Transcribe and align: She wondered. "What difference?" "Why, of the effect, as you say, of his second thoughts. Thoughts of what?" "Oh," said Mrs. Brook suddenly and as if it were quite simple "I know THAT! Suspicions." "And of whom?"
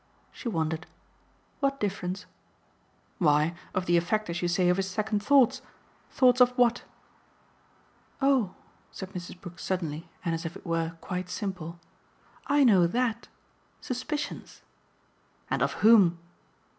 She 0.31 0.49
wondered. 0.49 0.87
"What 1.59 1.79
difference?" 1.79 2.25
"Why, 3.19 3.53
of 3.75 3.85
the 3.85 3.97
effect, 3.97 4.31
as 4.31 4.41
you 4.41 4.47
say, 4.47 4.67
of 4.69 4.77
his 4.77 4.89
second 4.89 5.21
thoughts. 5.21 5.61
Thoughts 6.09 6.41
of 6.41 6.49
what?" 6.57 6.81
"Oh," 8.19 8.55
said 8.91 9.11
Mrs. 9.11 9.39
Brook 9.39 9.59
suddenly 9.59 10.09
and 10.25 10.33
as 10.33 10.43
if 10.43 10.55
it 10.55 10.65
were 10.65 10.93
quite 11.01 11.29
simple 11.29 11.79
"I 12.47 12.63
know 12.63 12.87
THAT! 12.87 13.27
Suspicions." 13.79 14.63
"And 15.51 15.61
of 15.61 15.73
whom?" 15.85 16.17